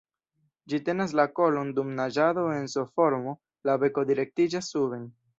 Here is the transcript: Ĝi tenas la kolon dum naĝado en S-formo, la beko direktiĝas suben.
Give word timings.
Ĝi 0.71 0.77
tenas 0.85 1.11
la 1.17 1.25
kolon 1.39 1.67
dum 1.79 1.91
naĝado 1.99 2.45
en 2.53 2.65
S-formo, 2.73 3.33
la 3.69 3.75
beko 3.85 4.05
direktiĝas 4.13 4.71
suben. 4.77 5.05